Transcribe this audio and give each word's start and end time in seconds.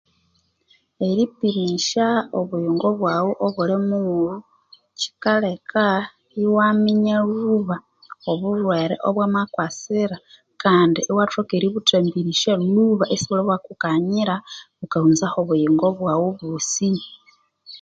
Eripimisya 1.09 2.07
obuyingo 2.39 2.87
bwaghu 2.99 3.31
obuli 3.45 3.75
mughulhu 3.87 4.37
kyikaleka 4.99 5.85
iwa 6.43 6.67
minya 6.83 7.17
lhuba 7.29 7.77
obulhwere 8.31 8.95
obwama 9.07 9.41
kwasira 9.53 10.17
kandi 10.61 10.99
iwathoka 11.11 11.51
eributhambirisya 11.55 12.53
lhuba 12.65 13.05
isibuli 13.15 13.41
bwakukanyira 13.47 14.35
bukahunzaho 14.79 15.37
obuyingo 15.43 15.85
bwaghu 15.97 16.25
obwosi. 16.29 16.89